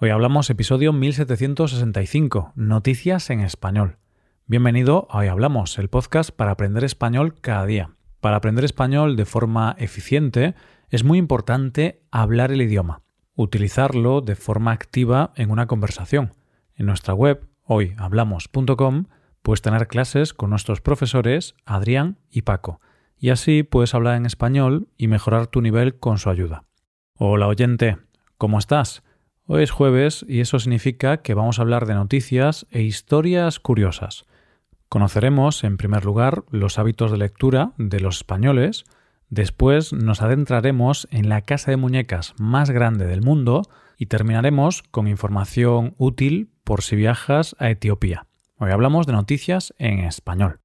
[0.00, 3.98] Hoy hablamos episodio 1765, Noticias en Español.
[4.46, 7.96] Bienvenido a Hoy Hablamos, el podcast para aprender español cada día.
[8.20, 10.54] Para aprender español de forma eficiente
[10.88, 13.02] es muy importante hablar el idioma,
[13.34, 16.34] utilizarlo de forma activa en una conversación.
[16.76, 19.06] En nuestra web, hoyhablamos.com,
[19.42, 22.80] puedes tener clases con nuestros profesores Adrián y Paco,
[23.18, 26.62] y así puedes hablar en español y mejorar tu nivel con su ayuda.
[27.14, 27.98] Hola oyente,
[28.36, 29.02] ¿cómo estás?
[29.50, 34.26] Hoy es jueves y eso significa que vamos a hablar de noticias e historias curiosas.
[34.90, 38.84] Conoceremos, en primer lugar, los hábitos de lectura de los españoles,
[39.30, 43.62] después nos adentraremos en la casa de muñecas más grande del mundo
[43.96, 48.26] y terminaremos con información útil por si viajas a Etiopía.
[48.58, 50.60] Hoy hablamos de noticias en español.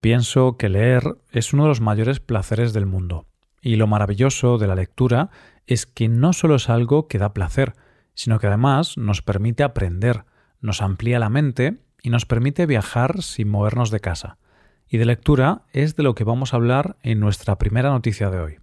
[0.00, 3.26] Pienso que leer es uno de los mayores placeres del mundo,
[3.60, 5.30] y lo maravilloso de la lectura
[5.66, 7.74] es que no solo es algo que da placer,
[8.14, 10.24] sino que además nos permite aprender,
[10.60, 14.38] nos amplía la mente y nos permite viajar sin movernos de casa.
[14.88, 18.40] Y de lectura es de lo que vamos a hablar en nuestra primera noticia de
[18.40, 18.58] hoy.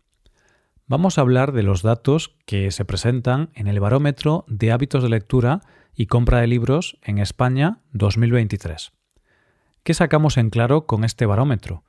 [0.85, 5.09] Vamos a hablar de los datos que se presentan en el barómetro de hábitos de
[5.09, 5.61] lectura
[5.93, 8.91] y compra de libros en España 2023.
[9.83, 11.83] ¿Qué sacamos en claro con este barómetro?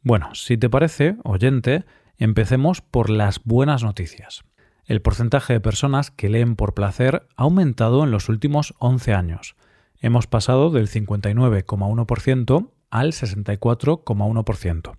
[0.00, 1.84] Bueno, si te parece, oyente,
[2.18, 4.42] empecemos por las buenas noticias.
[4.84, 9.56] El porcentaje de personas que leen por placer ha aumentado en los últimos 11 años,
[10.00, 14.96] hemos pasado del 59,1% al 64,1%.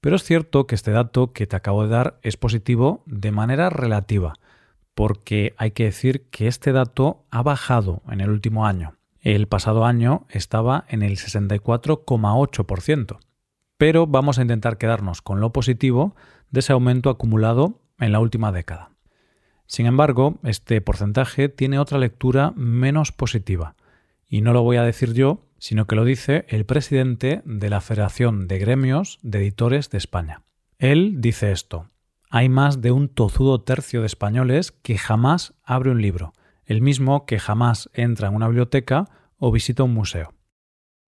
[0.00, 3.68] Pero es cierto que este dato que te acabo de dar es positivo de manera
[3.68, 4.34] relativa,
[4.94, 8.96] porque hay que decir que este dato ha bajado en el último año.
[9.20, 13.18] El pasado año estaba en el 64,8%.
[13.76, 16.14] Pero vamos a intentar quedarnos con lo positivo
[16.50, 18.90] de ese aumento acumulado en la última década.
[19.66, 23.76] Sin embargo, este porcentaje tiene otra lectura menos positiva,
[24.26, 27.80] y no lo voy a decir yo, sino que lo dice el presidente de la
[27.80, 30.42] Federación de Gremios de Editores de España.
[30.78, 31.88] Él dice esto.
[32.30, 36.32] Hay más de un tozudo tercio de españoles que jamás abre un libro,
[36.64, 40.32] el mismo que jamás entra en una biblioteca o visita un museo.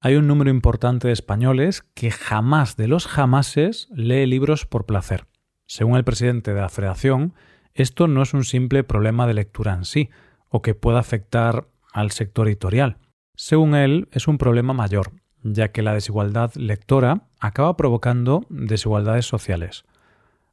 [0.00, 5.27] Hay un número importante de españoles que jamás de los jamases lee libros por placer.
[5.72, 7.33] Según el presidente de la Federación,
[7.72, 10.10] esto no es un simple problema de lectura en sí,
[10.50, 12.99] o que pueda afectar al sector editorial.
[13.37, 15.12] Según él, es un problema mayor,
[15.43, 19.87] ya que la desigualdad lectora acaba provocando desigualdades sociales.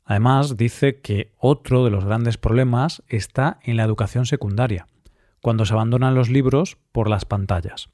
[0.05, 4.87] Además, dice que otro de los grandes problemas está en la educación secundaria,
[5.41, 7.89] cuando se abandonan los libros por las pantallas.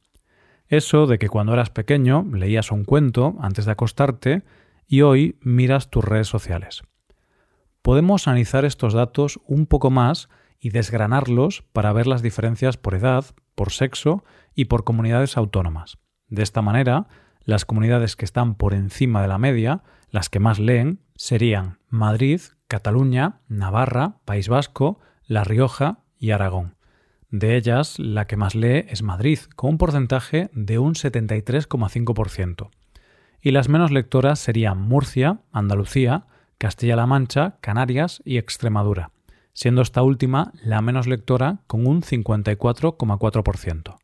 [0.67, 4.43] Eso de que cuando eras pequeño leías un cuento antes de acostarte
[4.87, 6.83] y hoy miras tus redes sociales.
[7.85, 10.27] Podemos analizar estos datos un poco más
[10.59, 14.23] y desgranarlos para ver las diferencias por edad, por sexo
[14.55, 15.99] y por comunidades autónomas.
[16.27, 17.05] De esta manera,
[17.43, 22.41] las comunidades que están por encima de la media, las que más leen, serían Madrid,
[22.67, 26.77] Cataluña, Navarra, País Vasco, La Rioja y Aragón.
[27.29, 32.71] De ellas, la que más lee es Madrid, con un porcentaje de un 73,5%.
[33.41, 36.25] Y las menos lectoras serían Murcia, Andalucía,
[36.57, 39.11] Castilla-La Mancha, Canarias y Extremadura,
[39.53, 43.97] siendo esta última la menos lectora con un 54,4%.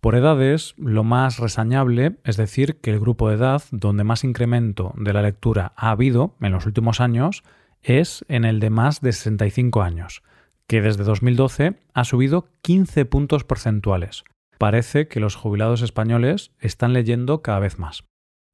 [0.00, 4.92] Por edades, lo más resañable es decir que el grupo de edad donde más incremento
[4.96, 7.42] de la lectura ha habido en los últimos años
[7.82, 10.22] es en el de más de 65 años,
[10.66, 14.24] que desde 2012 ha subido 15 puntos porcentuales.
[14.58, 18.04] Parece que los jubilados españoles están leyendo cada vez más.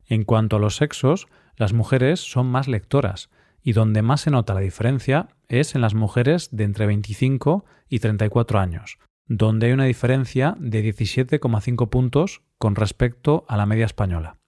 [0.06, 3.30] En cuanto a los sexos, las mujeres son más lectoras,
[3.62, 8.00] y donde más se nota la diferencia es en las mujeres de entre 25 y
[8.00, 14.38] 34 años, donde hay una diferencia de 17,5 puntos con respecto a la media española.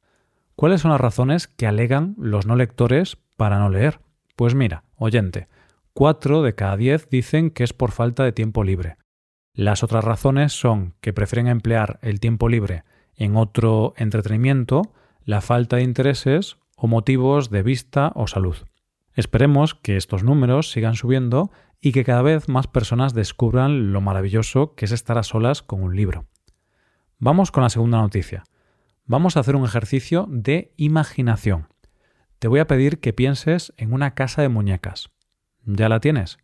[0.56, 4.00] ¿Cuáles son las razones que alegan los no lectores para no leer?
[4.36, 5.48] Pues mira, oyente,
[5.94, 8.96] 4 de cada 10 dicen que es por falta de tiempo libre.
[9.52, 12.84] Las otras razones son que prefieren emplear el tiempo libre
[13.16, 14.92] en otro entretenimiento,
[15.24, 18.56] la falta de intereses o motivos de vista o salud.
[19.14, 21.50] Esperemos que estos números sigan subiendo
[21.80, 25.82] y que cada vez más personas descubran lo maravilloso que es estar a solas con
[25.82, 26.26] un libro.
[27.18, 28.44] Vamos con la segunda noticia.
[29.06, 31.68] Vamos a hacer un ejercicio de imaginación.
[32.38, 35.10] Te voy a pedir que pienses en una casa de muñecas.
[35.64, 36.38] ¿Ya la tienes?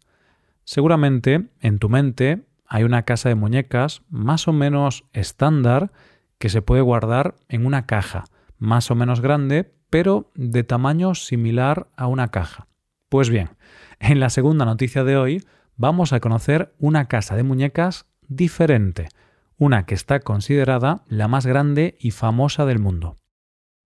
[0.64, 5.90] Seguramente en tu mente hay una casa de muñecas más o menos estándar
[6.38, 8.24] que se puede guardar en una caja,
[8.60, 12.68] más o menos grande, pero de tamaño similar a una caja.
[13.08, 13.50] Pues bien,
[13.98, 15.44] en la segunda noticia de hoy
[15.76, 19.08] vamos a conocer una casa de muñecas diferente,
[19.56, 23.16] una que está considerada la más grande y famosa del mundo.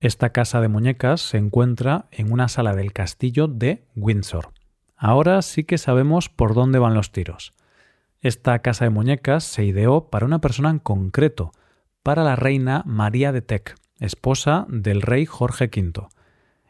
[0.00, 4.50] Esta casa de muñecas se encuentra en una sala del castillo de Windsor.
[4.96, 7.54] Ahora sí que sabemos por dónde van los tiros.
[8.20, 11.52] Esta casa de muñecas se ideó para una persona en concreto,
[12.02, 16.08] para la reina María de Teck, esposa del rey Jorge V.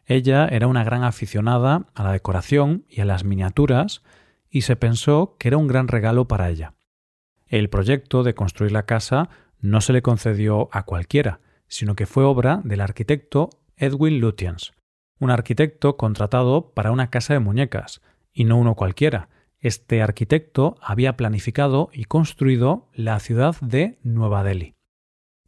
[0.07, 4.03] Ella era una gran aficionada a la decoración y a las miniaturas
[4.51, 6.75] y se pensó que era un gran regalo para ella.
[7.47, 9.29] El proyecto de construir la casa
[9.61, 14.73] no se le concedió a cualquiera, sino que fue obra del arquitecto Edwin Lutyens,
[15.19, 19.29] un arquitecto contratado para una casa de muñecas, y no uno cualquiera.
[19.61, 24.74] Este arquitecto había planificado y construido la ciudad de Nueva Delhi.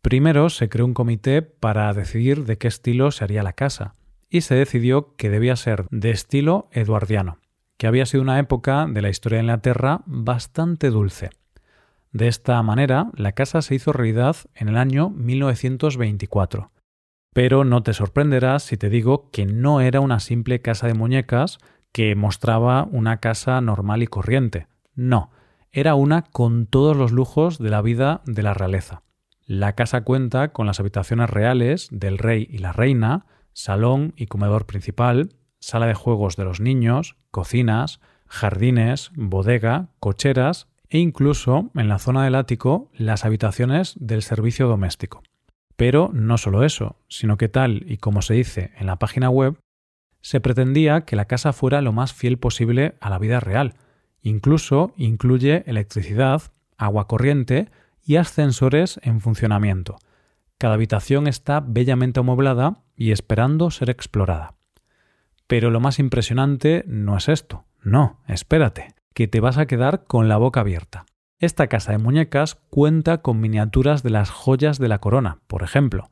[0.07, 3.97] Primero se creó un comité para decidir de qué estilo se haría la casa,
[4.31, 7.39] y se decidió que debía ser de estilo eduardiano,
[7.77, 11.31] que había sido una época de la historia de Inglaterra bastante dulce.
[12.13, 16.71] De esta manera, la casa se hizo realidad en el año 1924.
[17.35, 21.59] Pero no te sorprenderás si te digo que no era una simple casa de muñecas
[21.91, 24.69] que mostraba una casa normal y corriente.
[24.95, 25.33] No,
[25.73, 29.03] era una con todos los lujos de la vida de la realeza.
[29.47, 34.67] La casa cuenta con las habitaciones reales del rey y la reina, salón y comedor
[34.67, 42.01] principal, sala de juegos de los niños, cocinas, jardines, bodega, cocheras e incluso en la
[42.01, 45.23] zona del ático las habitaciones del servicio doméstico.
[45.77, 49.61] Pero no solo eso, sino que tal y como se dice en la página web,
[50.23, 53.75] se pretendía que la casa fuera lo más fiel posible a la vida real.
[54.23, 56.43] Incluso incluye electricidad,
[56.77, 57.69] agua corriente
[58.07, 59.99] y ascensores en funcionamiento.
[60.59, 64.55] Cada habitación está bellamente amueblada y esperando ser explorada.
[65.47, 67.65] Pero lo más impresionante no es esto.
[67.83, 71.05] No, espérate que te vas a quedar con la boca abierta.
[71.39, 76.11] Esta casa de muñecas cuenta con miniaturas de las joyas de la corona, por ejemplo.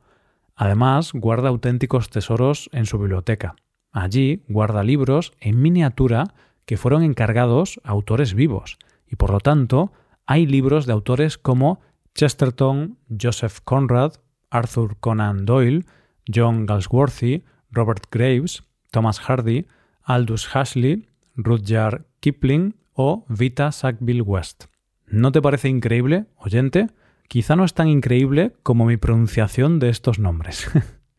[0.55, 3.55] Además, guarda auténticos tesoros en su biblioteca.
[3.91, 6.25] Allí guarda libros en miniatura
[6.65, 8.77] que fueron encargados a autores vivos,
[9.07, 9.91] y por lo tanto
[10.25, 11.81] hay libros de autores como
[12.15, 14.13] Chesterton, Joseph Conrad,
[14.49, 15.85] Arthur Conan Doyle,
[16.33, 19.67] John Galsworthy, Robert Graves, Thomas Hardy,
[20.03, 24.65] Aldous Huxley, Rudyard Kipling o Vita Sackville West.
[25.07, 26.87] ¿No te parece increíble, oyente?
[27.27, 30.69] Quizá no es tan increíble como mi pronunciación de estos nombres.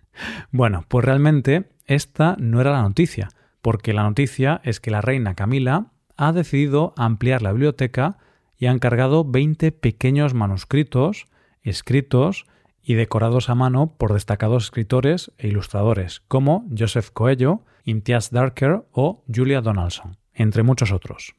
[0.50, 3.28] bueno, pues realmente esta no era la noticia,
[3.60, 8.16] porque la noticia es que la reina Camila ha decidido ampliar la biblioteca
[8.58, 11.26] y ha encargado 20 pequeños manuscritos
[11.66, 12.46] escritos
[12.82, 19.24] y decorados a mano por destacados escritores e ilustradores como Joseph Coelho, Imtiaz Darker o
[19.32, 21.34] Julia Donaldson, entre muchos otros.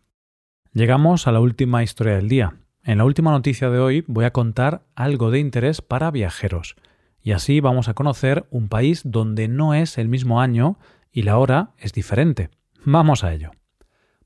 [0.74, 2.58] Llegamos a la última historia del día.
[2.84, 6.76] En la última noticia de hoy voy a contar algo de interés para viajeros,
[7.22, 10.78] y así vamos a conocer un país donde no es el mismo año
[11.12, 12.50] y la hora es diferente.
[12.84, 13.52] Vamos a ello.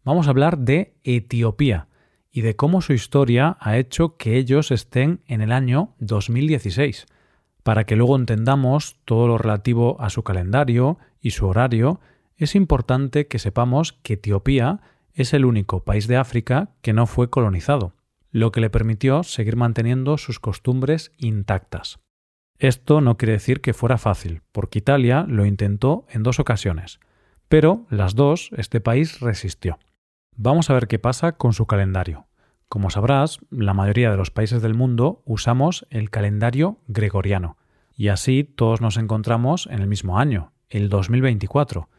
[0.03, 1.87] Vamos a hablar de Etiopía
[2.31, 7.05] y de cómo su historia ha hecho que ellos estén en el año 2016.
[7.63, 11.99] Para que luego entendamos todo lo relativo a su calendario y su horario,
[12.37, 14.79] es importante que sepamos que Etiopía
[15.13, 17.93] es el único país de África que no fue colonizado,
[18.31, 21.99] lo que le permitió seguir manteniendo sus costumbres intactas.
[22.57, 26.99] Esto no quiere decir que fuera fácil, porque Italia lo intentó en dos ocasiones,
[27.49, 29.77] pero las dos este país resistió.
[30.35, 32.27] Vamos a ver qué pasa con su calendario.
[32.67, 37.57] Como sabrás, la mayoría de los países del mundo usamos el calendario gregoriano,
[37.95, 41.89] y así todos nos encontramos en el mismo año, el 2024,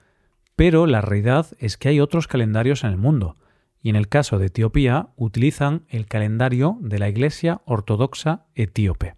[0.57, 3.37] pero la realidad es que hay otros calendarios en el mundo,
[3.83, 9.17] y en el caso de Etiopía utilizan el calendario de la Iglesia Ortodoxa Etíope.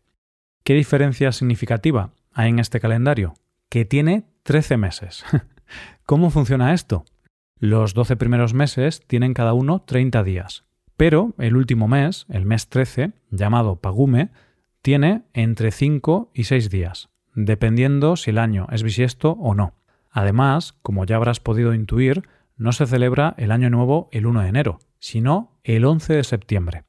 [0.64, 3.34] ¿Qué diferencia significativa hay en este calendario?
[3.68, 5.24] Que tiene 13 meses.
[6.06, 7.04] ¿Cómo funciona esto?
[7.58, 10.64] Los 12 primeros meses tienen cada uno 30 días,
[10.96, 14.30] pero el último mes, el mes 13, llamado Pagume,
[14.82, 19.74] tiene entre 5 y 6 días, dependiendo si el año es bisiesto o no.
[20.10, 24.48] Además, como ya habrás podido intuir, no se celebra el Año Nuevo el 1 de
[24.48, 26.84] enero, sino el 11 de septiembre.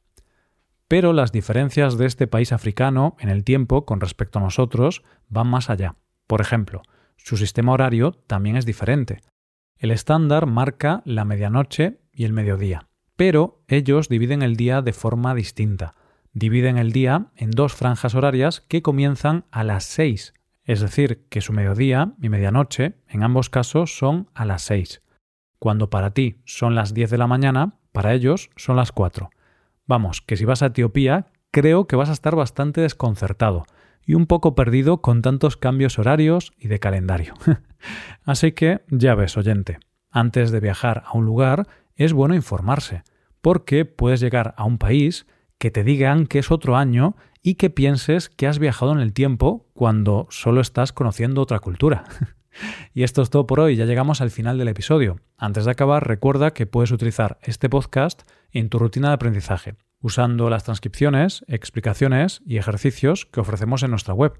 [0.87, 5.47] Pero las diferencias de este país africano en el tiempo con respecto a nosotros van
[5.47, 5.95] más allá.
[6.27, 6.83] Por ejemplo,
[7.17, 9.21] su sistema horario también es diferente.
[9.77, 15.35] El estándar marca la medianoche y el mediodía, pero ellos dividen el día de forma
[15.35, 15.95] distinta.
[16.33, 20.33] Dividen el día en dos franjas horarias que comienzan a las 6
[20.65, 25.01] es decir, que su mediodía y medianoche en ambos casos son a las 6.
[25.59, 29.29] Cuando para ti son las 10 de la mañana, para ellos son las 4.
[29.85, 33.65] Vamos, que si vas a Etiopía, creo que vas a estar bastante desconcertado
[34.03, 37.35] y un poco perdido con tantos cambios horarios y de calendario.
[38.23, 39.79] Así que ya ves, oyente,
[40.11, 43.03] antes de viajar a un lugar es bueno informarse,
[43.41, 45.27] porque puedes llegar a un país
[45.57, 49.13] que te digan que es otro año y que pienses que has viajado en el
[49.13, 52.03] tiempo cuando solo estás conociendo otra cultura.
[52.93, 55.19] y esto es todo por hoy, ya llegamos al final del episodio.
[55.37, 59.75] Antes de acabar, recuerda que puedes utilizar este podcast en tu rutina de aprendizaje
[60.05, 64.39] usando las transcripciones, explicaciones y ejercicios que ofrecemos en nuestra web.